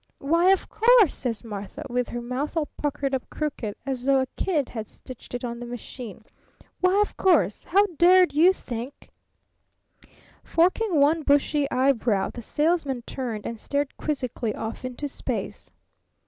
[0.17, 4.25] 'Why, of course,' says Martha, with her mouth all puckered up crooked, as though a
[4.35, 6.25] kid had stitched it on the machine.
[6.79, 7.65] 'Why, of course!
[7.65, 9.11] How dared you think'"
[10.43, 15.69] Forking one bushy eyebrow, the Salesman turned and stared quizzically off into space.